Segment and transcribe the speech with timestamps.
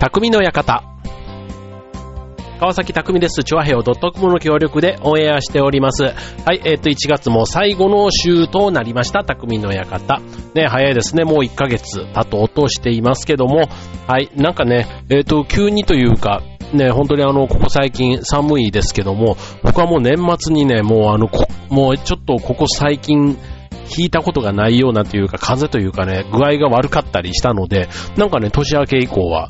[0.00, 0.82] 匠の館。
[2.58, 3.44] 川崎匠です。
[3.44, 6.04] チョアヘオ .com の協力でオンエアしております。
[6.04, 6.10] は
[6.54, 10.22] い、えっ、ー、と、1月も最後の週となりました、匠の館。
[10.54, 11.24] ね、早いですね。
[11.24, 13.68] もう1ヶ月経とうとしていますけども、
[14.06, 16.40] はい、なんかね、えっ、ー、と、急にというか、
[16.72, 21.28] ね、本当にあの、ここ最近寒いですけども、僕はもう年末にね、もうあの、
[21.68, 23.36] もうちょっとここ最近、
[23.90, 29.48] 聞いたことがないようなというか、風邪というかね、具合が悪かったりしたので、なんかね、年明け以降は、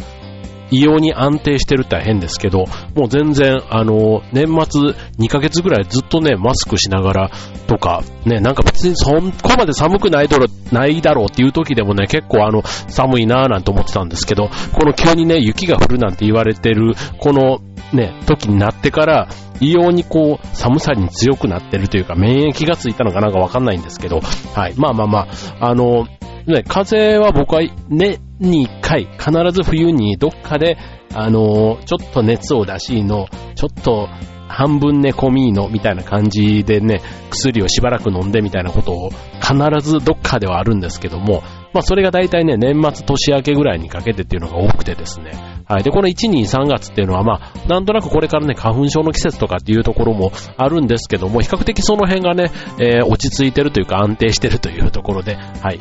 [0.71, 4.81] 異様に安定してるって変ですけど、もう全然、あの、年末
[5.19, 7.31] 2ヶ月ぐらいずっとね、マスクしながら
[7.67, 17.61] とか、ね、なんか別にそんこまで寒くないだろう、ないだろうっていう時でもね、結構あの、寒いなぁなんて思ってたんですけど、この急にね、雪が降るなんて言われてる、この
[17.93, 19.29] ね、時になってから、
[19.61, 24.21] 異様にこう、寒さに強くなってるというか、免疫がついたのかなんかわかんないんですけど、
[24.55, 24.75] はい。
[24.77, 25.19] まあまあま
[25.61, 26.07] あ、あの、
[26.47, 30.77] ね、風は僕は年に1回、必ず冬にどっかで、
[31.13, 34.09] あのちょっと熱を出しの、ちょっと
[34.49, 45.33] 半分寝込みのみたいな感じでね、薬をしばらく飲んでみたいなことを必ずどっかではあるんですけども、まあそれが大体ね、年末年明けぐらいにかけてっていうのが多くてですね。
[45.67, 45.83] はい。
[45.85, 55.81] で、この1、2、3月っていうのはまあ、なんとなくこれからね、花粉症の季節とかっていうところもあるんですけども、比較的その辺がね、えー、落ち着いてるというか安定してるというところで、はい。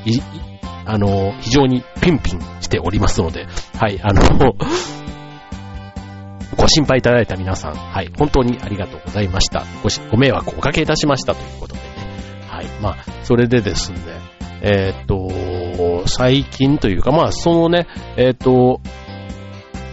[0.90, 3.46] あの、非常にピンピンしておりますので、
[3.78, 4.00] はい。
[4.02, 4.24] あの、
[6.58, 9.66] ご心配いただいた皆さん、はい、本当にありがとうございました。
[9.84, 11.86] ごし、ご迷惑をおかけいたしましたということでね。
[12.48, 14.00] はい、まあ、それでですね、
[14.64, 15.30] えー、っと、
[16.08, 17.86] 最近というか、まあ、そのね、
[18.18, 18.82] えー、っと、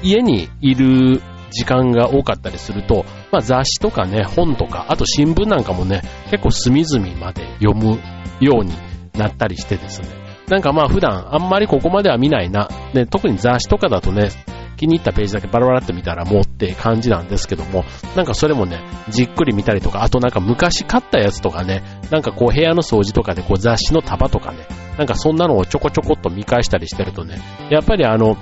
[0.03, 6.01] 家にいる時間が多かったりすると、まあ、雑誌とかね、本とか、あと新聞なんかもね、
[6.31, 8.01] 結構隅々まで読む
[8.41, 8.73] ように
[9.13, 10.26] なったりしてですね。
[10.49, 12.69] なんかまあ普段あんまりここまでは見ないな。
[12.95, 14.31] ね、特に雑誌とかだとね、
[14.77, 17.85] 気に入ったページだけバラバラって見たらもうって感じなんですけども、
[18.15, 24.67] なんかそれもね、じっくり見たりとか、あとなんか昔買ったやつとかね、なんかこう部屋の掃除とかでこう雑誌の束とかね、
[24.99, 27.39] なんかそんなのをちょこちょこっと見返したりしてるとね、
[27.71, 28.37] やっぱりあの、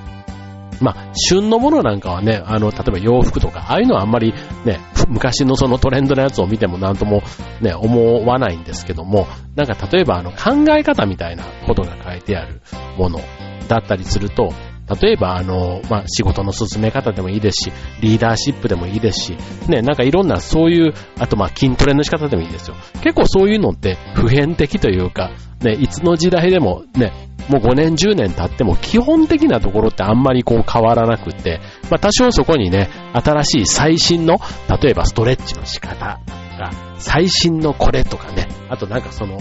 [0.80, 7.22] まあ、旬のものなんかはね、あの、例えば洋服とか、ああいうのはあんまりね、昔のそのトレンドのやつを見てもなんとも
[7.60, 12.60] ね、思わないんですけども、なんか例えばあの、考え方みたいなことが書いてある
[12.96, 13.20] もの
[13.68, 14.52] だったりすると、
[15.00, 19.36] 例えば、あの、まあ、仕事の進め方でもいいですし、リーダーシップでもいいですし、
[19.68, 22.76] ね、なんかいろんなそういう、あとま、筋トレの仕方でもいいですよ。
[23.02, 25.30] 結構そういうのって普遍的というか、
[25.62, 27.12] ね、いつの時代でもね、
[27.48, 34.38] もう5年10年経っても基本的なところってあんまりこう変わらなくて、まあ多少そこにね、新しい最新の、
[34.82, 39.38] 例えばストレッチの仕方とか、最新のこれとかね、あとなんかその、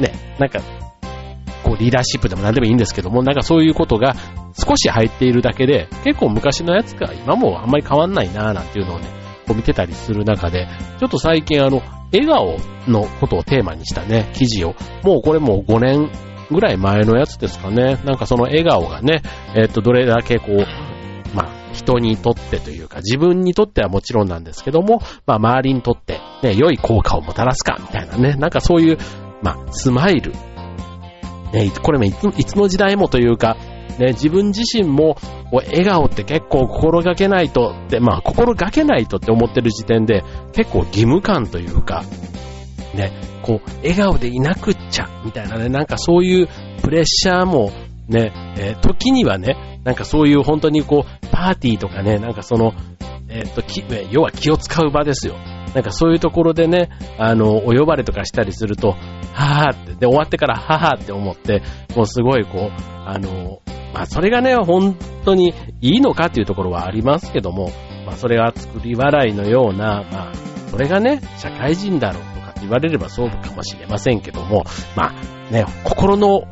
[0.00, 0.60] ね、なんか
[1.62, 4.14] こうリーダーシップでも何でもいいんですけども、なんかそういうことが
[4.54, 9.06] 少し入っているだけで、結構昔のやつが今もあんまり変わんないなーなんていうのをね、
[9.46, 11.82] こう見てたりする中で、ちょっと最近あの、
[12.12, 12.56] 笑顔
[12.88, 16.10] のことをテーマにしたね、記事を、もうこれもう5年
[16.50, 18.00] ぐらい前のやつですかね。
[18.04, 19.22] なんかその笑顔がね、
[19.56, 20.66] えっ、と、どれだけこう、
[21.34, 28.98] まあ、人にとってというか、自分にとってはもちろんなんですけども、まあ、周りにとって、ね、良い効果をもたらすか、みたいなね、なんかそういう、
[29.42, 30.32] まあ、スマイル
[31.52, 33.56] ね、これもいついつの時代もというか、
[33.98, 35.16] ね、自分自身も
[35.52, 40.22] 笑顔って結構心がけないとって、まあ心がけないとって思ってる時点で
[40.52, 42.04] 結構義務感というか、
[42.94, 43.12] ね、
[43.42, 46.48] こう笑顔でいなくっちゃみたいなね、なんかそういう
[46.82, 47.72] プレッシャーも
[48.08, 52.74] ね、えー、時にはね、なんかそういう本当にこうパーティーとかね、なんかその、
[53.28, 55.34] えー、っと、き要は気を使う場ですよ。
[55.74, 58.92] なんかそういうところでね、あの、お呼ばれとかしたりすると、
[59.32, 61.62] はぁって、で、終わってからはぁって思って、
[61.94, 63.62] もうすごいこう、あの、
[63.94, 67.70] まあそれがね、本当にいいのかっていうところはありますけども、
[68.06, 70.32] まあそれが作り笑いのような、まあ、
[70.70, 74.64] それがね、社会人だろうとかって言われればそうかもしれませんけども、
[74.96, 76.44] まあね、心の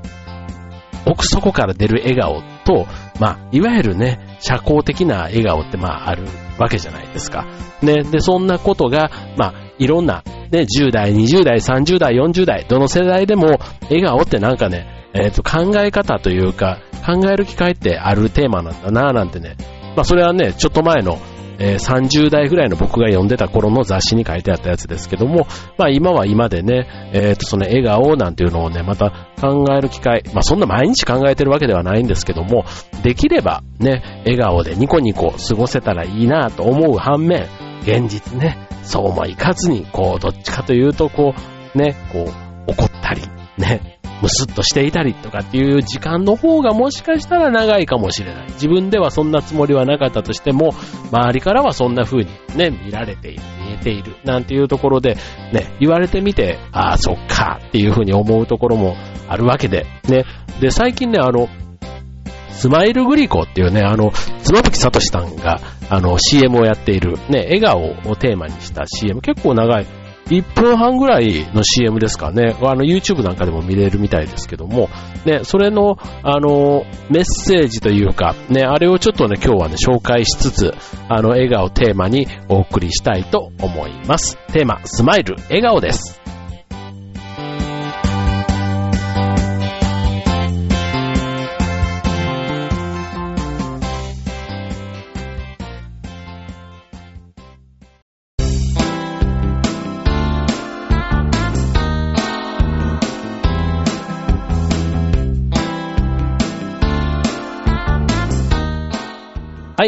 [1.07, 2.87] 奥底から出る笑顔と、
[3.19, 6.25] まあ、いわゆるね、社交的な笑顔ってまあある
[6.59, 7.47] わけじゃないですか。
[7.83, 19.57] ね、で、そんなことが、まあ、いろんな、ね、10代、20代、30代、40代、どの世代でも、笑顔ってなんかね、えっ、ー、と、考え方というか、考える機会ってあるテーマなんだなぁなんてね、
[19.97, 21.19] まあ、それはね、ちょっと前の、
[21.59, 25.47] えー、30代ぐらいの僕が読んでた頃の雑誌に書いてあったやつですけども、
[25.77, 29.11] まあ今は今でね、えっ、ー、とその笑顔なんていうのをね、また
[29.41, 32.65] 考える機会、まあそんな毎日考えてるわけではないんですけども、
[33.03, 37.47] できればね、笑顔でニコニコ過ごせたらいいなと思う反面、
[37.83, 41.35] 現実ね、そうもいかずに、こう、どっちかというと、こ
[41.75, 42.25] う、ね、こ
[42.67, 43.23] う、怒ったり、
[43.57, 48.47] ね、ムスッとしていたりとかっていう時間の方がもしかしたら長いかもしれない。
[48.53, 50.73] 自分ではそんなつもりはなかったとしても、
[51.13, 52.27] 周りからはそんな風に
[52.57, 55.17] ね、見られている、見えている、なんていうところで、
[55.53, 58.97] ね、言われてみて、ああ、そっか、っていう風に思うところも
[59.29, 60.25] あるわけで、ね。
[60.61, 61.49] で、最近ね、あの、
[62.51, 64.11] スマイルグリコっていうね、あの、
[64.43, 69.87] 妻夫木聡さんが、あの、CM をやっている、ね、笑顔をテーマにした CM、結構長い、
[70.29, 72.57] 1分半ぐらいの CM ですかね。
[72.61, 74.89] あの、YouTube なんかでも見れるみたいですけども、
[75.25, 80.75] ね、それの、あの、メッセージというか、ね、あれをちょっとね、今日はね、紹介しつつ、
[81.09, 84.37] あの、笑顔テーマにお送りしたいと思います。
[84.53, 86.18] テーマ、スマイル、笑顔です。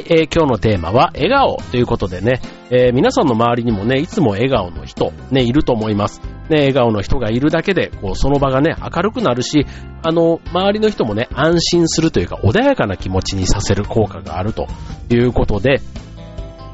[0.08, 6.20] えー、今日のテーマは笑顔ということでね、えー、皆さんの周りにもね、いつも笑顔の人、ね、いると思います。
[6.48, 9.66] ね、笑顔の人がいるだけで、こう、その場がね、明るくなるし、
[10.02, 14.66] あの、周りの人もね、安心するというか、穏やかな気持ちにさせる効果があると
[15.10, 15.80] いうことで、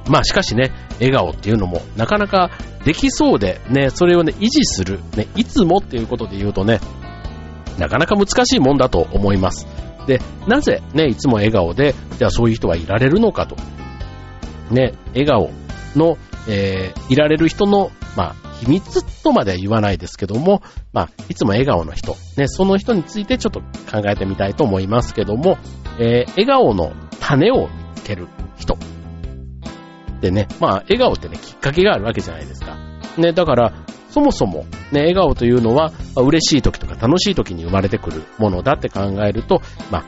[0.09, 2.51] まあしかしね、笑顔っていうのもなかなか
[2.85, 6.81] できそうで、ね、それをね、維持する、ね、いつもっていうことで言うとね、
[7.79, 9.67] なかなか難しいもんだと思います。
[10.07, 13.57] で、なぜね、いつも笑顔で、じゃあそういう人はいられるのかと。
[14.71, 15.51] ね、笑顔
[15.95, 16.19] の、
[16.49, 20.63] えー、いられる人の、まあ、秘密とまでは言わないですけども、
[20.93, 25.59] まあ、いつも笑顔の人、ね、その人についてちょっと考えてみたいと思いますけども、
[25.99, 28.79] えー、笑顔の種を見つける人。
[30.21, 32.77] でね、まあ、笑顔ってね、きっかけがあるわけじゃないですか。
[33.19, 33.73] ね、だから、
[34.17, 39.61] そもそも、ね、笑顔というのは、嬉しい時とか楽しい時に生まれてくるものだって考えると、
[39.91, 40.05] まあ、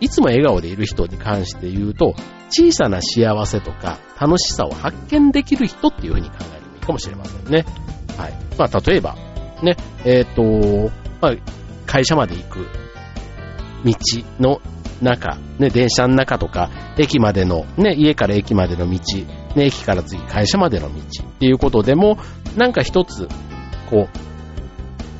[0.00, 2.14] いつも笑顔でいる人に関して言うと、
[2.50, 7.64] 小さな幸せとか楽しさを発見できる人っていう風に考えるかもしれませんね。
[8.18, 8.34] はい。
[8.58, 9.16] まあ、例えば、
[9.62, 10.92] ね、えっ、ー、と、
[11.22, 11.32] まあ、
[11.86, 12.66] 会社まで行く
[13.82, 13.94] 道
[14.38, 14.60] の
[15.00, 18.98] 中、ね、電車の中とか、駅までの、ね、家から駅までの道、
[19.54, 22.18] ね、駅から次会社までの道っていうことでも、
[22.56, 23.28] なんか一つ、
[23.90, 24.08] こ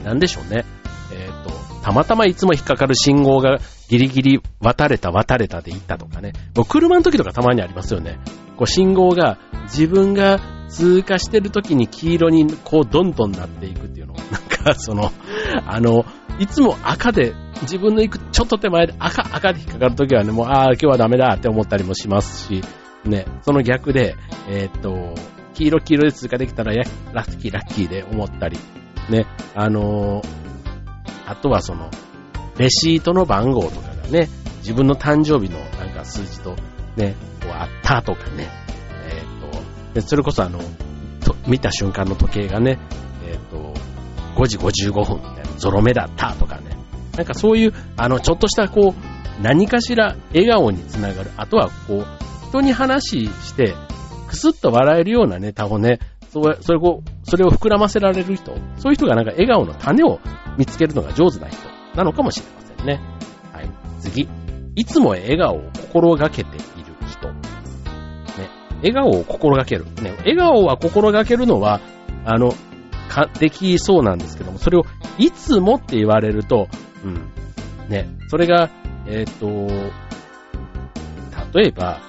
[0.03, 0.65] う、なんでしょうね。
[1.13, 1.51] えっ、ー、と、
[1.83, 6.33] たまたまいつも引っかかる信号がギリギリ渡れた渡れたで行ったとかね。
[6.55, 8.19] もう車の時とかたまにありますよね。
[8.57, 15.13] こう信号が自分が通過してる時に黄色にこうどんどんなっていくっていうのを、 なんかその、
[15.67, 16.05] あの、
[16.39, 22.63] いつも赤で、自分の行くちょっと手前で赤、赤で引っかかる時はね、もう、ああ、今日はダメだって思ったりもしますし、
[23.05, 24.17] ね、その逆で、
[24.49, 25.15] えー、っと、
[25.57, 28.59] 黄色黄色で通過できたら、ラッキーラッキーで思ったり、
[29.09, 30.29] ね、あのー、
[31.27, 31.91] あとはその、
[32.59, 36.57] レシートの番号とかがね、自分の誕生日のなんか数字と
[36.97, 38.49] ね、こうあったとかね、
[39.09, 39.63] えっ、と
[39.95, 40.61] で、それこそあの、
[41.47, 42.79] 見た瞬間の時計がね、
[43.25, 43.73] えっ、と、
[44.37, 46.77] 5時55分みたいな、ゾロ目だったとかね、
[47.17, 52.07] なんかそういう、あの、ちょっとしたこう、何かしら笑顔につながる、あとはこう、
[52.49, 53.75] 人に話して、
[54.27, 56.01] くすっと笑えるようなネタをね、
[56.31, 60.21] それそれをそれを膨らませられる人、そういう人がなんか笑顔の種を
[60.59, 61.59] 見つけるのが上手な人
[61.95, 63.01] なのかもしれませんね。
[63.53, 63.71] はい。
[64.01, 64.29] 次。
[64.75, 66.67] いつも笑顔を心がけている
[67.11, 67.29] 人。
[67.29, 67.35] ね。
[68.83, 69.87] 笑顔を心がける。
[70.03, 70.15] ね。
[70.19, 71.81] 笑顔は心がけるのは、
[72.25, 72.53] あの、
[73.09, 74.85] か、できそうなんですけども、それを
[75.17, 76.69] いつもって言われると、
[77.03, 77.33] うん。
[77.89, 78.09] ね。
[78.29, 78.71] それが、
[79.07, 79.97] えっ、ー、と、
[81.59, 82.01] 例えば、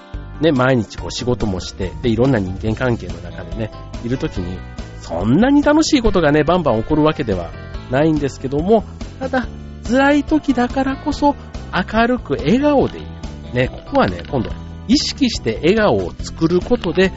[0.41, 3.71] ね、毎日こう仕事もして、で、いろんな人間関係の中でね、
[4.03, 4.57] いるときに、
[5.01, 7.51] そんなに楽しいことがね、バンバン起こるわけでは
[7.91, 8.83] ないんですけども、
[9.19, 9.47] ただ、
[9.87, 11.35] 辛い時だからこそ、
[11.73, 13.07] 明るく笑顔でいる。
[13.53, 14.49] ね、ここはね、今度、
[14.87, 17.11] 意識して笑顔を作ることで、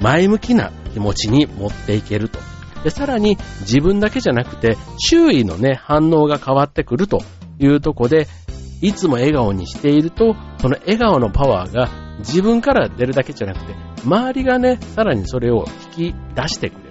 [0.00, 2.38] 前向きな気持ちに持っていけると。
[2.82, 7.22] で、さらに自分だけじゃなくて、周囲のね、反応が変わってくると
[7.58, 8.26] いうとこで、
[8.80, 13.74] いつも笑顔にしていると、その笑顔のパワーが自分から出るだけじゃなくて、
[14.04, 15.64] 周りがね、さらにそれを
[15.96, 16.90] 引き出してくれ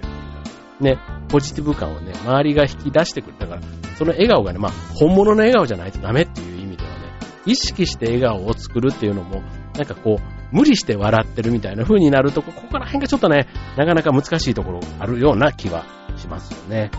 [0.80, 3.62] ね、ポジティブ感をね、周りが引き出してくれたから、
[3.96, 6.96] その笑顔がね、まあ、本物の笑顔じゃないとダメっていう意味ではね、
[7.46, 9.42] 意識して笑顔を作るっていうのも、
[9.74, 13.46] なんかこう、無理して笑ってるみたいな風になると、ここら辺がちょっとね、
[13.76, 15.84] なかなか難しいところあるような気は
[16.16, 16.90] しますよね。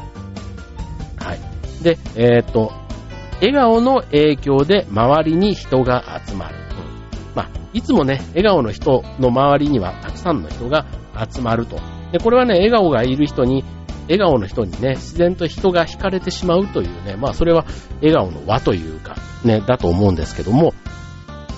[1.17, 1.83] はい。
[1.83, 2.71] で、えー、っと、
[3.41, 6.70] 笑顔の影響で周りに人が集まる。
[7.73, 10.85] いつもね、笑顔の人の周りにはたくさんの人が
[11.33, 11.77] 集まると。
[12.11, 13.63] で、これはね、笑顔がいる人に
[14.03, 17.65] 笑顔の人にね、自然と人が惹かれてしまうというね、まあそれは
[18.01, 20.73] 笑顔の輪というか、ね、だと思うんですけども、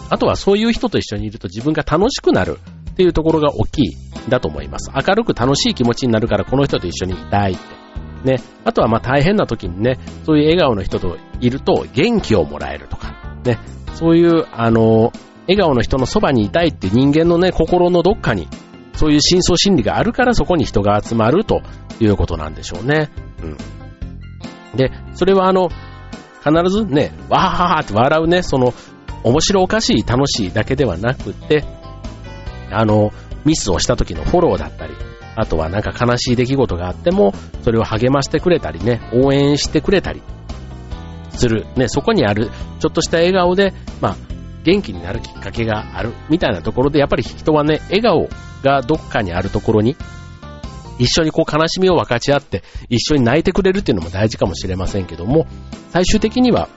[0.10, 2.60] あとはそういう人と一緒にいると自分が楽しくなる
[2.92, 3.98] っていうところが大きい
[4.30, 4.92] だと思います。
[4.94, 7.84] 明るく楽しい気持ちになるからこの人と一緒にいたいって。
[8.24, 8.42] ね。
[8.64, 13.14] あとはまあ大変な時にね、そういう笑顔の人といると元気をもらえるとか、
[13.46, 13.58] ね。
[13.96, 15.12] そういう、あの、
[15.48, 18.48] 笑顔の人のそばにいたいって人間のね、心のどっかに、
[18.94, 21.62] そういう深層心理があるからそこに人が集まると
[22.00, 23.10] いうことなんでしょうね。
[23.42, 23.58] うん。
[24.78, 25.70] で、それはあの、
[26.44, 28.74] 必ずね、わはははって笑うね、その、
[29.24, 31.64] 面白おかしい、楽しいだけではなくて、
[32.72, 33.12] あの、
[33.46, 34.94] ミスをした時のフォローだったり、
[35.36, 37.34] あとはなんか悲しい出来事があっても、
[37.64, 40.22] それを励ましてくれたりね、応援してくれたり
[41.32, 41.66] する。
[41.76, 44.33] ね、そこにある、ちょっとした笑顔で、まあ、
[44.64, 48.30] 元気になるきっかけがある、みたいなところで、やっぱり人はね、笑顔
[48.64, 49.96] がどっかにあるところに、
[51.00, 55.48] 一緒にこう悲しみを分かち合って、一緒に泣いてくれるっていうのも大事かもしれませんけども、
[55.90, 56.70] 最終的には、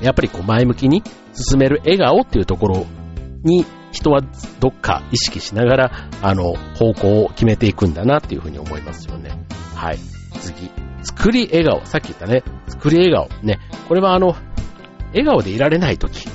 [0.00, 2.86] やっぱりこう前向きに進める笑顔っていうところ
[3.42, 4.20] に人は
[4.60, 9.30] どっか意識しながら、あの、方向を決めていくんだなっていうふうに思いますよね。
[9.74, 9.98] はい。
[10.40, 10.70] 次。
[11.02, 11.84] 作り笑顔。
[11.86, 12.42] さっき言ったね。
[12.66, 13.28] 作り笑顔。
[13.42, 13.58] ね。
[13.88, 14.36] これはあの、
[15.08, 16.26] 笑顔でいられないとき。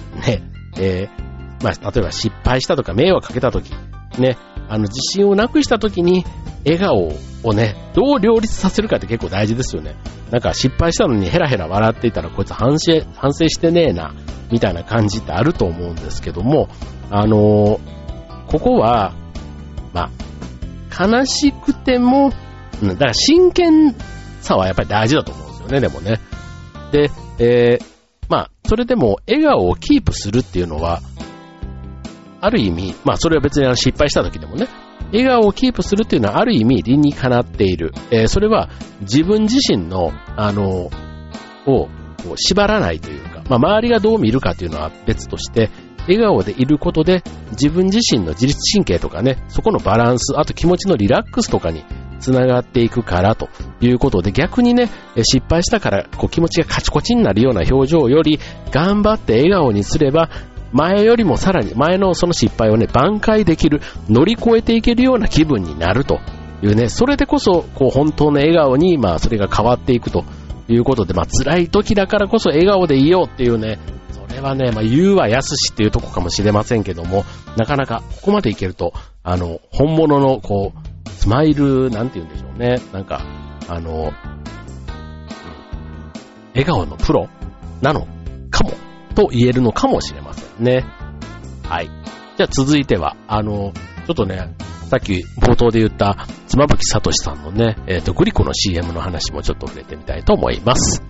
[0.77, 3.71] えー、まあ、例えば失敗したとか迷惑かけたとき。
[4.19, 4.37] ね。
[4.69, 6.25] あの、自信をなくしたときに、
[6.65, 7.11] 笑顔
[7.43, 9.95] をね、どう両立させるかって結構大事ですよね。
[10.31, 14.13] なんか失敗したのにヘラヘラ笑っていたらこいつ反省、反省してねえな、
[14.51, 16.69] みたいな感じってあると思うんですけども、
[17.11, 17.79] あのー、
[18.47, 19.13] ここは、
[19.93, 20.09] ま
[20.89, 22.31] あ、悲しくても、
[22.81, 23.95] うん、だから真剣
[24.41, 26.19] さはやっぱり大事だと思うんですよね、でもね。
[26.91, 27.92] で、えー、
[28.29, 31.01] まあ、それでも笑顔をキープするっていうのは、
[32.41, 34.67] ある意味、まあそれは別に失敗した時でもね、
[35.13, 37.93] 笑顔をキープするっていうのはある意味理にかなっている。
[38.11, 38.69] えー、それは
[39.01, 40.89] 自分自身の、あの、
[41.65, 41.87] を
[42.35, 45.69] 縛らないというか、まあ周りがどう見るかっていうのは別として、
[46.07, 51.85] 笑顔でいることで自分自身の自律神経とかね、そこのバランス、あと気持ちのリラックスとかに
[52.23, 53.49] つながっていくからと
[53.81, 58.39] いうことで逆にね、失敗したからこう気持ちがカチコチになるような表情より
[58.71, 60.29] 頑張って笑顔にすれば
[60.73, 66.19] 前よりもさらに前のその失敗をね、挽回できる、乗り越えていけるような気分になると
[66.63, 70.25] いうね、それでこそ、こう本当の笑顔に、まあそれが変わっていくと
[70.67, 77.23] いうことで、まあ辛い時だからこそ笑顔でいようっていうね、それはね、まあ言うは安しっていうとこかもしれませんけども、
[77.55, 83.21] なかなかここまでいけると、あの、本物のこう、スマイル、なんて言うんでしょうね、なんか、
[83.67, 84.11] あの、
[86.53, 87.29] 笑顔のプロ
[87.81, 88.07] なの
[88.49, 88.71] かも
[89.15, 90.85] と言えるのかもしれませんね。
[91.63, 91.89] はい。
[92.37, 93.73] じゃあ続いては、あの、
[94.05, 94.53] ちょっとね、
[94.89, 101.03] さっき冒頭で言った妻夫木聡さんのね、えっ、ー、と、グリコの CM の話もちょっと触れてみたいと思います。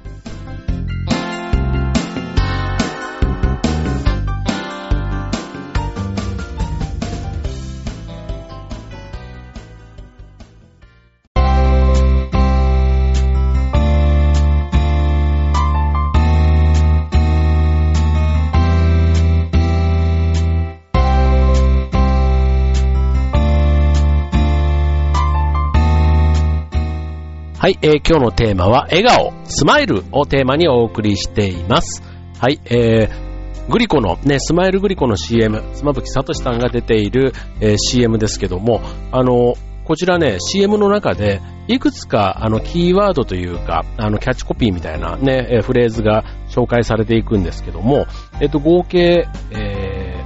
[27.64, 32.04] はい、えー、今日のテーマは笑顔、スマイルをテーマにお送りしています。
[32.38, 38.82] はい、えー、グリコのね、スマイルグリコの CM、妻夫木聡さんが出ている、えー、CM ですけども、
[39.14, 39.56] あの、
[39.86, 41.40] こちらね、CM の中で、
[41.70, 48.08] いくつか、あの、キーワードというか、あの、キャッチコピーみたいなね、えフレーズが紹介されていくんですけども、
[48.42, 50.22] えっと、合計、え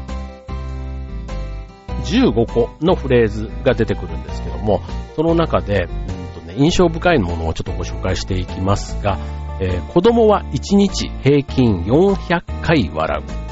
[2.03, 4.81] ー、15個のフレーズが出てくるんですけども、
[5.15, 5.87] その中で、
[6.57, 9.17] 印象深いものをちょっとご紹介していきますが、
[9.59, 13.47] えー、子供は1日平均400回笑う。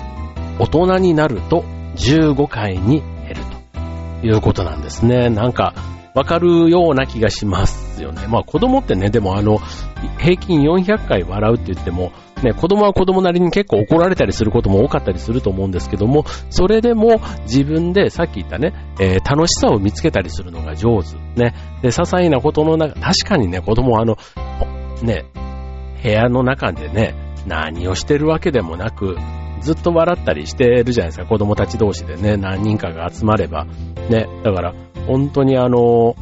[0.57, 1.63] 大人になると
[1.95, 3.35] 15回に減る
[4.21, 5.29] ということなんですね。
[5.29, 5.73] なんか、
[6.13, 8.25] わかるような気がしますよね。
[8.27, 9.59] まあ子供ってね、でもあの、
[10.17, 21.15] 平均400回笑うって言っても、ね、子供は子供なりに結構怒られたりすることも多かったりすると思うんですけども、それでも自分でさっき言ったね、えー、楽しさを見つけたりするのが上手。
[21.41, 21.53] ね。
[21.81, 24.17] で、些細なことの中、確かにね、子供はあの、
[25.01, 25.25] ね、
[26.03, 27.15] 部屋の中でね、
[27.47, 29.17] 何をしてるわけでもなく、
[29.61, 33.65] ずっと笑ったりしてるじゃないですか、子供たち同士でね、何人かが集まれば。
[34.09, 34.73] ね、だから、
[35.07, 36.15] 本当にあの、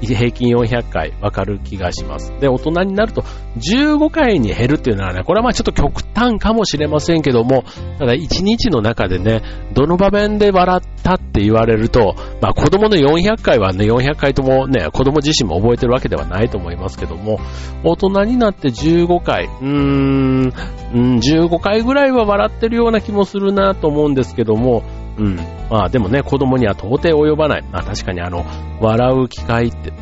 [0.00, 2.32] 平均400回わかる気がします。
[2.40, 3.22] で、大人になると
[3.58, 7.64] 15回に減るっていうのはね、これはまあちょっと極端かもしれませんけども、
[7.98, 17.38] ただ1日の中でね、どの場面で笑ったって言われると、まあ子供の400回はね、400回ともね、子供自身も覚えてるわけではないと思いますけども、
[17.84, 20.52] 大人になって15回、うーん、
[20.92, 24.82] 15回ぐらいは笑ってるような気もするなと思うんですけども、
[25.18, 25.36] うん。
[25.70, 27.62] まあでもね、子供には到底及ばない。
[27.72, 28.44] まあ確かにあの、
[28.80, 29.92] 笑う機会って、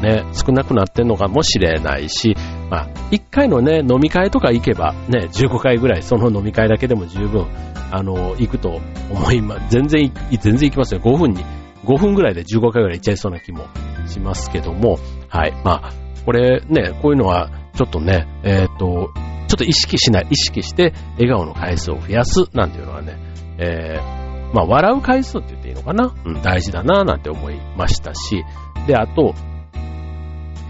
[0.00, 2.36] ね、少なくなってんのかもしれないし、
[2.70, 7.46] まあ、1回のね、飲み会とか行けば、ね、15回ぐらいその飲み会だけでも十分、
[7.90, 9.66] あの、行くと思います。
[9.70, 11.00] 全然、全然行きますよ。
[11.00, 11.44] 5分に、
[11.84, 13.66] 5分ぐらいで15回ぐらい行っちゃいそうな気も
[14.06, 14.98] しますけども、
[15.28, 15.52] はい。
[15.64, 15.92] まあ、
[16.24, 19.12] これね、こういうのは、ちょっとね、えっ、ー、と、
[19.48, 23.18] ちょっと意識しない、意識して笑顔の回数を増やすなんていうのはね、
[23.58, 24.23] えー、
[24.54, 26.14] まあ、笑う回数って言っていいのかな？
[26.24, 28.44] うん、大事だななんて思いましたし、
[28.86, 29.34] で、あと、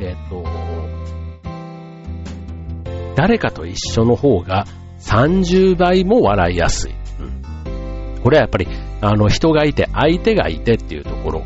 [0.00, 0.42] えっ、ー、と、
[3.14, 4.64] 誰かと一緒の方が
[5.00, 6.92] 30倍も笑いやすい。
[7.20, 7.24] う
[8.18, 8.22] ん。
[8.22, 8.66] これはやっぱり、
[9.02, 11.42] あの、人がいて、相手がいてっていうところ、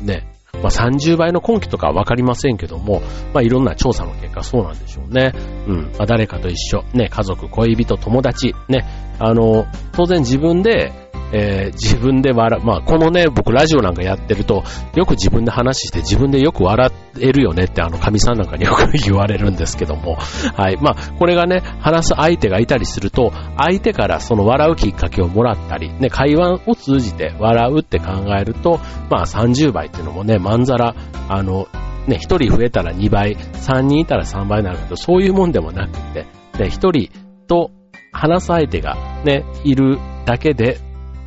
[0.00, 0.26] ね。
[0.54, 3.02] まあ、30倍の根拠とかはわかりませんけども、
[3.34, 5.32] まあ、いろんな調査の結果そうなんでしょうね。
[5.68, 5.82] うん。
[5.98, 8.86] まあ、誰かと一緒、ね、家族、恋人、友達、ね。
[9.18, 10.92] あの、当然自分で
[11.32, 14.62] えー、自分で笑、まあ、このね、僕ラジオなんかやってると、
[14.94, 20.76] よく自分で話して自分でよく笑えるよねってあの、神さんなんかによく言われるんですけども、はい。
[20.80, 28.06] まあ、これがね、話す相手がいたりすると、相手からその笑うきっかけをもらったり、ね、会話を通じて笑うって考
[28.38, 28.78] えると、
[29.10, 30.94] まあ、30倍っていうのもね、まんざら、
[31.28, 31.66] あの、
[32.06, 36.26] ね、1人増えたら2倍、3人いたら3倍になるけど、そういうもんでもなくて、
[36.58, 37.08] で、1人
[37.46, 37.70] と
[38.12, 40.78] 話す相手がね、いるだけで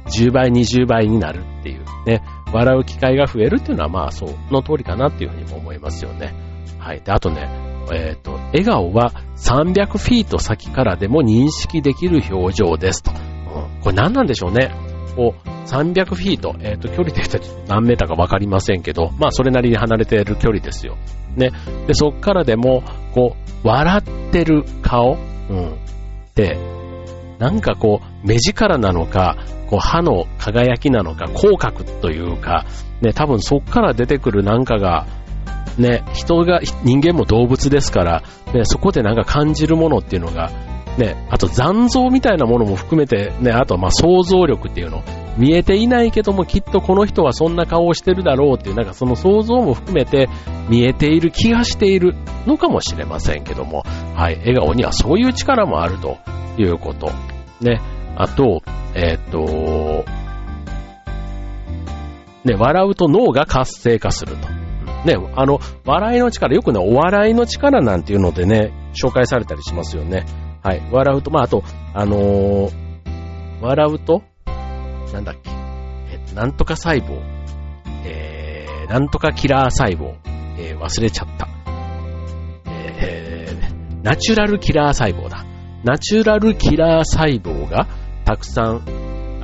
[0.06, 2.22] 10倍、20倍になるっていうね、
[2.54, 6.34] 笑う機会が増えるっていうのはまあその通りかなっていうふうにも思いますよね。
[6.80, 7.02] はい。
[7.02, 7.50] で、あとね、
[7.92, 13.12] えっ、ー、と、笑顔は300フィート先からでも認識できる表情ですと。
[13.12, 14.72] うん、これ何なんでしょうね。
[15.16, 20.98] こう、300フィート、えっ、ー、と、距離で言ったら何メーターかわかりませんけど、まあそれなりに離れている距離ですよ。
[21.36, 21.52] ね。
[21.88, 22.84] で、そっからでも、
[23.14, 25.18] こう、笑ってる顔、
[25.50, 25.78] うん。
[26.36, 26.75] で、
[27.40, 29.38] なんかこう、目力なのか、
[29.70, 32.66] こう歯の輝きなのか、口角というか、
[33.02, 35.06] ね、多分そっから出てくるなんかが、
[35.78, 40.50] ね、人が、人間も動物ですから、ね、そこでなんか感じるものっていうのが、
[40.98, 45.04] ね、あと残像みたいなものも含めて、ね、あとはま想像力っていうの、
[45.38, 50.30] 見えていないけどもきっとこの人はそんな顔をしてるだろうっていう、なんかその想像も含めて
[50.70, 53.84] 見えている気がしているのかもしれませんけども、
[54.16, 56.18] はい、笑顔にはそういう力もあると
[56.58, 57.12] いうこと。
[57.60, 57.82] ね、
[58.16, 58.62] あと、
[58.94, 60.06] えっ、と、
[62.46, 64.48] ね、笑うと脳が活性化すると。
[65.06, 70.26] ね、あの、笑いの力、よくね、お笑いの力なんていうのでね、紹介されたりしますよね。
[70.66, 70.82] はい。
[70.92, 72.72] 笑うと、まあ、あと、あのー、
[73.62, 74.24] 笑うと、
[75.14, 77.22] なんだっけ、え、なんとか細胞、
[78.04, 80.16] えー、なんとかキラー細胞、
[80.58, 81.48] えー、忘れちゃった。
[82.66, 85.46] えー、ナチュラルキラー細胞だ。
[85.84, 87.86] ナチュラルキラー細胞が、
[88.26, 88.82] たくさん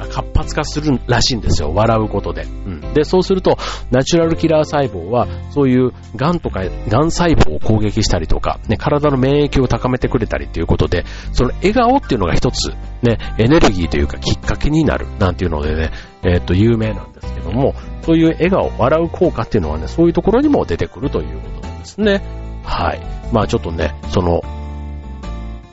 [0.07, 1.73] 活発化するらしいんですよ。
[1.73, 2.43] 笑うことで。
[2.43, 2.93] うん。
[2.93, 3.57] で、そうすると、
[3.91, 12.69] ナチュラルキラー細胞は、そういう癌とか、癌細胞を攻撃したりとか、ね、体の免疫を高めてくれたりということで、その笑顔っていうのが一つ、
[13.01, 15.91] ね、エネルギーというかきっかけになる、なんていうのでね、
[16.23, 22.21] えっ、と、有名なんですけども、そういう笑顔、笑う効果っていうのはね、そういうところにも出てくるということなんですね。
[22.63, 23.01] はい。
[23.33, 24.41] まあちょっとね、その、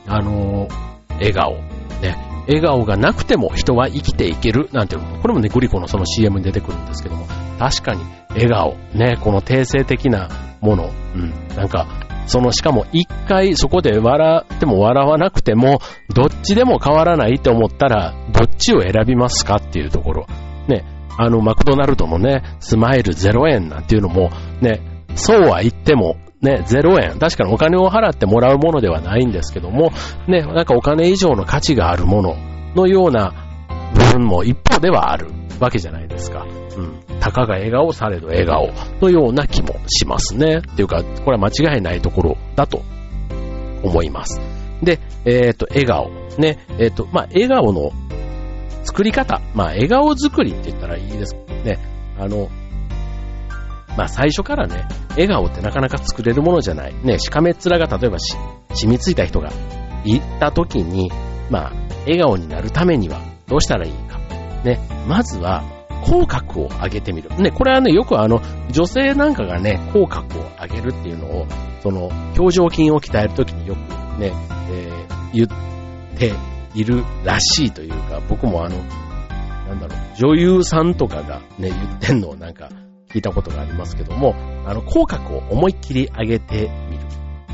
[0.07, 1.57] あのー、笑顔、
[2.48, 7.26] 笑顔がなくても人は生きていけるなんていうこれもね、グリコのその CM に出てくるんですけども、
[7.58, 10.28] 確かに笑顔、ね、この定性的な
[10.61, 11.87] もの、うん、なんか、
[12.26, 15.80] そのしかも一回そこで笑っても笑わなくても、
[16.14, 20.26] どっちでも変わらないって思ったら、どっちを選びますかっていうところ。
[20.68, 20.84] ね、
[21.16, 24.30] あの、マクドナルドのね、スマイル0円なんていうのも、
[24.61, 24.80] ね、
[25.14, 27.18] そうは言っても、ね、0円。
[27.18, 29.90] 確かにお金を払ってもらうものではないんですけども、
[30.29, 32.37] ね、なんかお金以上の価値があるもの
[32.74, 33.35] のような
[33.94, 36.46] 部分も一方ではあるわけじゃないですか。
[36.77, 37.01] うん。
[37.20, 38.70] たかが笑顔されど笑顔
[39.01, 40.59] のような気もしますね。
[40.59, 42.83] っていうか、これは間違いないところだと
[43.83, 44.40] 思います。
[44.83, 46.11] で、えっ、ー、と、笑顔。
[46.38, 47.90] ね、えっ、ー、と、まあ、笑顔の
[48.85, 49.40] 作り方。
[49.55, 51.79] まあ、笑顔作りって言ったらいいですね。
[52.18, 52.48] あの、
[53.98, 56.94] まあ最初からね、笑顔ってなかなか作れるものじゃない。
[57.04, 58.37] ね、しかめっ面が例えばし
[58.72, 59.50] 染みついた人が
[60.04, 61.11] いた時に、
[61.50, 64.18] まあ、笑顔になるためにはどうしたらいいか。
[64.62, 65.64] ね、まずは、
[66.04, 67.30] 口角を上げてみる。
[67.42, 71.46] ね、これはね、よくあの、女性なんかがね、口角を上げるっていうのを、
[71.82, 72.06] その、
[72.38, 73.78] 表情筋を鍛えるときによく
[74.20, 74.32] ね、
[74.70, 76.32] えー、言って
[76.74, 78.76] いるらしいというか、僕もあの、
[79.66, 82.70] なんだろう、女優さんとかがね、言ってんのをなんか
[83.09, 84.35] 聞いたことがありますけども、
[84.66, 87.05] あの、口角を思いっきり上げてみる。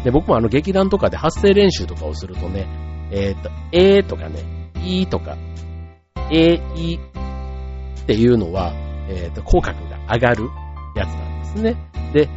[0.05, 2.67] で、僕もあの、劇団とかで発声練習とかをするとね、
[3.11, 5.37] えっ、ー、と、えーとかね、いーとか、
[6.31, 8.73] えー、いーっていうのは、
[9.09, 10.49] えっ、と、口角が上がる
[10.97, 11.77] やつなんですね。
[12.13, 12.29] で、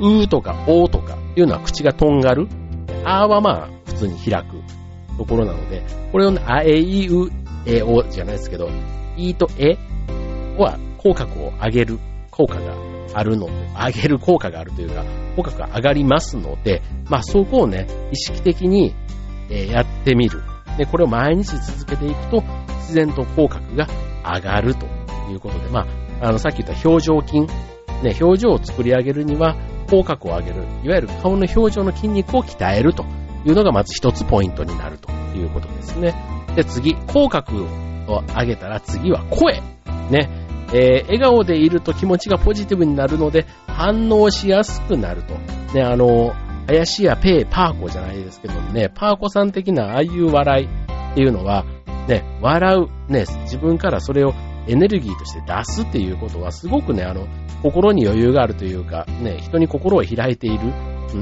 [0.00, 2.48] うーとかおーとかいうのは口がとんがる。
[3.04, 4.56] あーはまあ、普通に開く
[5.16, 7.30] ところなので、これをね、あえいう
[7.66, 8.68] えおじゃないですけど、
[9.16, 9.76] いーとえ
[10.58, 11.98] は口角を上げる
[12.36, 12.74] 効果が
[13.14, 15.04] あるので、上げる効果があるというか、
[15.36, 18.94] 口角が上がりますので、まあそこをね、意識的に、
[19.48, 20.42] えやってみる。
[20.76, 22.42] で、これを毎日続けていくと、
[22.80, 23.86] 自然と口角が
[24.24, 24.86] 上がると
[25.30, 25.86] いうことで、ま
[26.20, 27.40] あ、あの、さっき言った表情筋、
[28.02, 29.56] ね、表情を作り上げるには、
[29.88, 33.04] 口角を上げる、いわゆる顔の表情の筋肉を鍛えると
[33.44, 36.14] いうのがまず一つポイントになるということですね。
[36.56, 37.64] で、次、口角
[38.08, 39.62] を上げたら次は声。
[40.10, 40.45] ね。
[40.72, 45.34] えー、笑顔でいると気持ちがポジティブになるので反応しやすくなると。
[45.74, 46.34] ね、あの、
[46.66, 51.64] 怪しいやペー、パーコじゃないですけどね、パーコさん的なああいう笑いっていうのは、
[52.08, 54.32] ね、笑う、ね、自分からそれを
[54.66, 57.26] エネルギーとして出すっていうことはすごくね、あの、
[57.62, 60.72] 心に余裕があるというか、ね、人に心を開いている。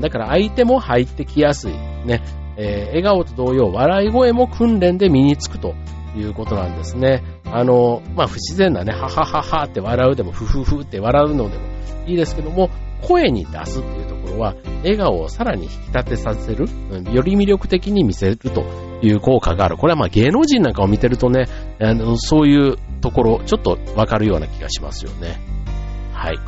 [0.01, 1.73] だから相手も入ってきやすい。
[1.73, 2.23] ね、
[2.57, 5.75] えー、笑顔と同様、笑い声も訓練で身につくと
[6.17, 7.23] いうことなんですね。
[7.45, 11.65] あの、まあ、不自然なね、ははははって笑うでも、ふふふって笑うのでも
[12.07, 12.71] いいですけども、
[13.03, 16.67] 声に出すっていうところは、笑顔をさらに引き立てさせる、
[17.13, 18.65] より魅力的に見せると
[19.03, 19.77] いう効果がある。
[19.77, 21.47] これはま芸能人なんかを見てるとね、
[21.81, 25.39] あのそういうところ、ちょっとわかるような気がしますよね。
[26.13, 26.39] はい。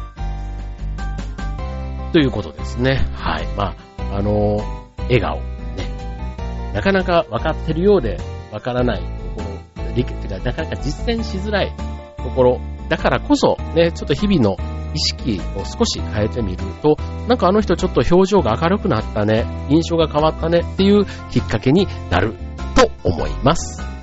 [2.12, 3.06] ということですね。
[3.14, 3.46] はい。
[3.56, 4.56] まあ、あの、
[5.08, 5.36] 笑顔。
[5.76, 6.72] ね。
[6.72, 8.18] なかなかわかってるようで
[8.52, 9.15] わからない
[9.96, 11.72] 理解てか、なかなか実践しづらい
[12.16, 14.56] ところ、だからこそ、ね、ちょっと日々の
[14.94, 16.96] 意識を少し変えてみると、
[17.28, 22.34] なんかあの人ちょっと表情が明るくなったね、印象が変わったねっていうきっかけになる
[22.74, 23.95] と思います。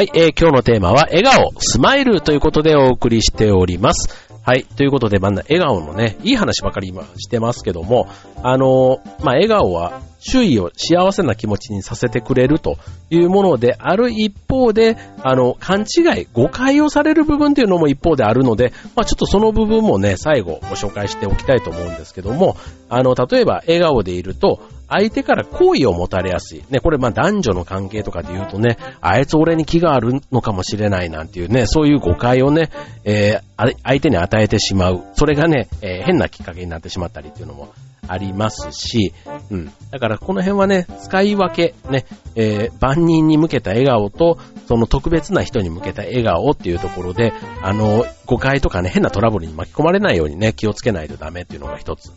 [0.00, 4.08] はい、えー、今日のテーマは笑顔、スマイルということでお送りしております。
[4.42, 4.64] はい。
[4.64, 8.08] ということで、まあ、笑顔のね、いい話ばかり今してますけども、
[8.42, 12.78] あのまあ、笑顔は周囲を幸せな気持ちにさせてくれると
[13.10, 22.56] いうものである一方で、あの、勘違い、誤解をされる部分っていうのも一方であるので、まあ、ちょっとその部分もね、最後ご紹介しておきたいと思うんですけども、
[22.88, 26.64] あの、例えば笑顔でいると、相手から好意を持たれやすい。
[26.68, 32.70] ね、これまあ男女の関係とかで言うとね、あいつ俺に気があるのかもしれないなんていうね、そういう誤解をね、
[33.04, 35.02] えー、相手に与えてしまう。
[35.14, 37.72] それがね、えー、変なきっかけになってしまったりっていうのも
[38.08, 39.12] ありますし、
[39.50, 39.72] うん。
[39.92, 52.10] だからこの辺はね、使い分け、ね、えー、万人に向けた笑顔と、その特別な人に向けた笑顔っていうところで、あの、誤解とかね、変なトラブルに巻き込まれないようにね、気をつけないとダメっていうのが一つ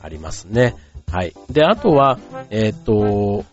[0.00, 0.76] ありますね。
[1.10, 1.34] はい。
[1.50, 2.18] で、あとは、
[2.50, 3.44] えっ、と、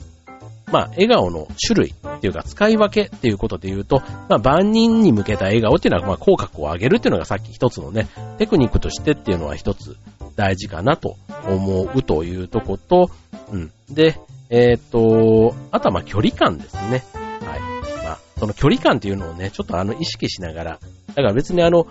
[0.72, 9.96] まあ、笑顔の種類っていうか、使い分けっていうことで言うと、まあ、万人に向けた笑顔っていうのは、まあ、口角を上げるっていうのがさっき一つのね、テクニックとしてっていうのは一つ
[10.36, 11.16] 大事かなと
[11.48, 13.10] 思うというとこと、
[13.52, 13.72] うん。
[13.90, 17.04] で、えっ、と、あとはまあ、距離感ですね。
[17.14, 18.04] はい。
[18.04, 21.88] まあ、その距離感っていうのをね、ちょっとあの、意識しながら、だから別にあの、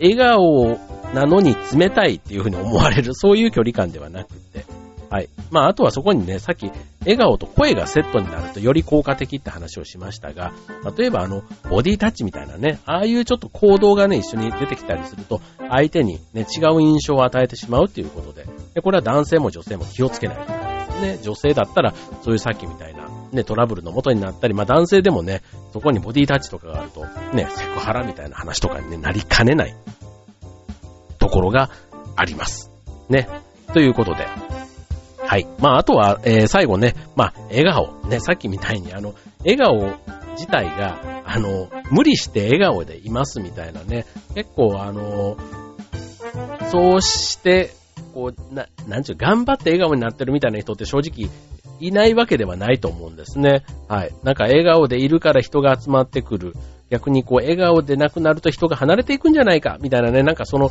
[0.00, 0.78] 笑顔
[1.14, 4.64] なのに冷たいっていうふうに思われる、そういう距離感ではなくて、
[5.12, 5.28] はい。
[5.50, 6.70] まあ、あとはそこにね、さっき、
[7.00, 10.54] 笑顔と声がセットになるとより効果的って話をしましたが、
[10.96, 21.18] 例えばあの、ボディタッチみたいなね、ああいうちょっと行動がね、一緒に出てきたりすると、相手にね、違う印象を与えてしまうっていうことで、でこれは男性も女性も気をつけないといけないですね。
[21.22, 25.42] 女性だったら、そういうさっきみたいな、ね、トラブルの元になったり、まあ男性でもね、
[25.74, 27.04] そこにボディタッチとかがあると、
[27.36, 29.76] ね、セクハラみたいな話とかに、ね、なりかねない
[31.22, 31.70] ところが
[32.16, 32.70] あります。
[33.08, 33.28] ね。
[33.72, 34.26] ということで。
[35.24, 35.46] はい。
[35.60, 38.08] まあ、あとは、えー、最後ね、まあ、笑顔。
[38.08, 39.94] ね、さっきみたいに、あの、笑顔
[40.32, 44.04] 自体が、あの、無理して笑顔でいますみたいなね、
[44.34, 45.36] 結構、あの、
[46.70, 47.70] そうして、
[48.14, 51.30] こう、な、なんちゅう、頑張って笑顔になってるみたいな人って正直
[51.78, 53.64] いないわけではないと思うんですね。
[53.88, 54.14] はい。
[54.24, 56.54] なんか笑顔でいるから人が集まってくる。
[56.90, 60.70] 逆にこう笑顔でなくなると人が離れていくんじゃないか、みたいなね、なんかその、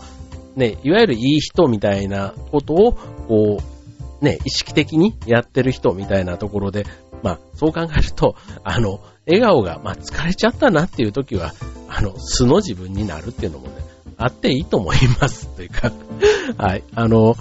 [0.56, 2.94] ね、いわゆるいい人みたいなことを、
[3.28, 3.60] こ
[4.22, 6.86] う、ね、意識的にやってる人みたいなところで、
[7.24, 11.54] まあ、そう考えると、あの、笑顔が、まあ、疲れちゃったなっていう時は、
[11.88, 13.74] あの、素の自分になるっていうのもね、
[14.18, 15.48] あっていいと思います。
[15.56, 15.92] というか、
[16.58, 16.84] はい。
[16.94, 17.36] あの、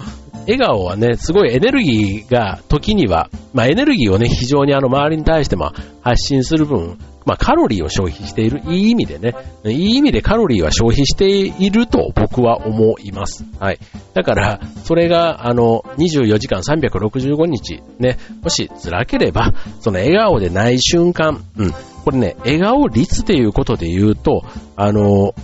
[0.47, 5.71] 笑顔はね、すごいエネルギーが時には、まあエネルギーをね、非常にあの周りに対しても
[6.01, 13.45] 発信する分、まあカロリーを消費している、いい意味でね、いい意味でカロリーは消費していると僕は思います。
[13.59, 13.79] はい。
[14.13, 21.73] だから、それがあの、24時間365日ね、もし辛ければ、その笑顔でない瞬間、うん。
[22.03, 24.43] これね、笑顔率っていうことで言うと、
[24.75, 25.35] あの、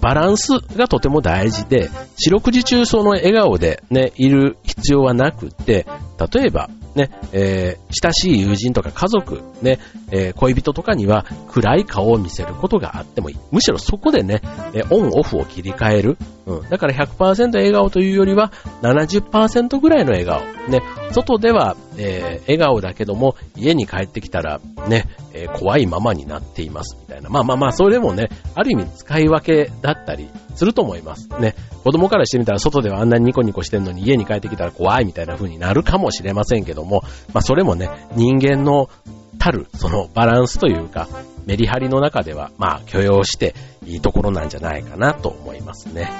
[0.00, 5.86] バランスがとても大事で、四六時中その笑顔でね、いる必要はなくて、
[6.32, 9.78] 例えば、ね、えー、親しい友人とか家族、ね、
[10.10, 13.36] えー、恋人とかには暗い顔を見せることがあってもいい。
[13.50, 14.40] むしろそこでね、
[14.74, 16.18] えー、オンオフを切り替える。
[16.46, 16.68] うん。
[16.68, 20.40] だから100%笑顔というよりは70%ぐらいの笑顔。
[20.68, 27.28] ね、外では、えー、笑顔だけども、家に帰ってきたら、ね、えー、怖いままになっています、みたいな。
[27.30, 30.28] まあまあまあ、それでもね、ある意味使い分けだったり
[30.60, 31.26] すると思います。
[31.40, 38.90] ね、子供からしてみたら外ではあんなにニコニコしてんのに家に帰ってきたら怖いみたいな風になるかもしれませんけども、まあそれもね、人間の
[39.38, 41.08] たる、そのバランスというか、
[41.46, 43.54] メリハリの中では、まあ許容して
[43.86, 46.10] いいところなんじゃないかなと思いますね。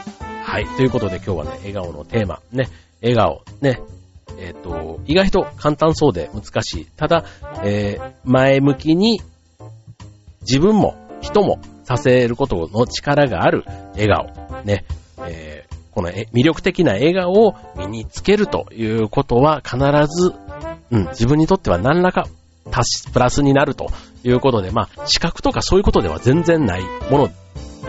[0.43, 0.65] はい。
[0.65, 2.71] ということで今日はね、笑顔のテーマ、ね、
[3.03, 3.83] 笑顔、ね、
[4.39, 6.87] えっ、ー、と、意外と簡単そうで難しい。
[6.97, 7.27] ただ、
[7.63, 9.21] えー、前向きに
[10.41, 14.63] 自分も人もさせることの力がある笑顔。
[14.65, 14.85] ね、
[15.27, 19.77] えー、この魅力的な笑顔を身につけるということは必
[20.07, 20.35] ず、
[20.93, 22.29] うん、自分にとっては何らか
[22.71, 23.89] 足し、プラスになると
[24.23, 27.31] いうことで、まあ、資格とかそういうことでは全然ないもの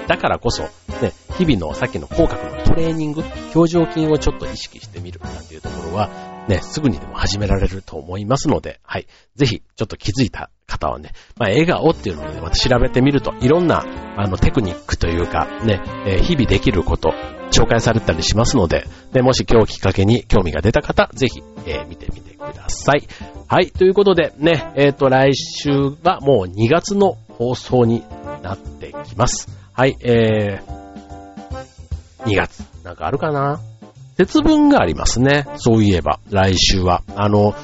[0.08, 6.10] だからこそ、ね、日々のさっきの口角のトレーニング、表情筋をちょっと意識してみるなんていうところは、
[6.48, 9.06] ね、すぐにでも始められると思いますので、はい。
[9.36, 13.86] ぜひ、ちょっと気づいた方はね、まあ、笑顔っていうのをね、また調べてみると、いろんな、
[14.18, 17.14] あの、テクニックというか、ね、えー、日々できること、
[17.52, 23.06] 紹介されたりしますので、で、もし今日きっかけに興味が出た方、ぜひ、えー、見てみてください。
[23.48, 25.72] はい、ということで、ね、えっ、ー、と、来週
[26.04, 28.04] はもう2月の放送に
[28.42, 29.50] なってきます。
[29.74, 32.64] はい、えー、2月。
[32.84, 33.60] なんかあるかな？
[34.18, 35.48] 節分がありますね。
[35.56, 37.02] そういえば、来週は。
[37.16, 37.56] あの、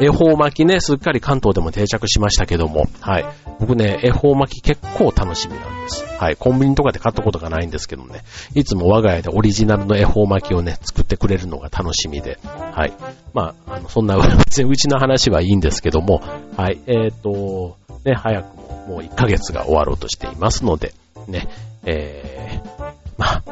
[0.00, 3.24] 恵方巻きね、すっかり関東でも定着しましたけども、はい。
[3.60, 6.04] 僕ね、恵方巻き結構楽しみなんです。
[6.18, 6.36] はい。
[6.36, 8.22] コンビニとかで買ったことがないんですけどね、
[8.54, 12.92] いつも我が家でオリジナルの恵方巻きをね、作ってくれるのが楽しみで、はい。
[13.34, 16.22] まあ、あの、そんな、別にうちの話はいいんですけども、
[16.56, 16.78] はい。
[16.86, 20.94] えっ、ー、と、ね、早くももう1ヶ月が終わろうとしていますので、
[21.28, 21.48] ね、
[21.84, 23.42] えー、まあ、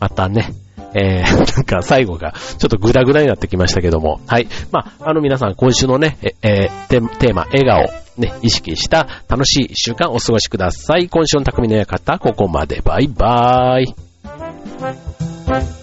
[0.00, 0.52] またね、
[0.94, 4.48] えー、 なんか最後がちょっとグダグダになってきましたけども、はい。
[4.72, 7.84] まあ、あの皆さん今週のね、えー、テーマ、笑顔、
[8.16, 11.08] ね、意識した楽しい1週間お過ごしください。
[11.08, 12.80] 今週の匠の館、ここまで。
[12.84, 15.77] バイバーイ。